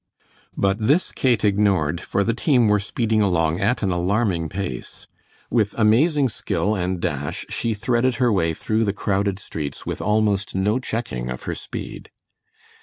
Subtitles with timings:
[0.57, 5.05] But this Kate ignored for the team were speeding along at an alarming pace.
[5.51, 10.55] With amazing skill and dash she threaded her way through the crowded streets with almost
[10.55, 12.09] no checking of her speed.